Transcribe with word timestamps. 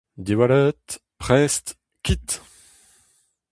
Diwallit, 0.25 0.87
prest, 1.21 1.65
kit! 2.03 2.27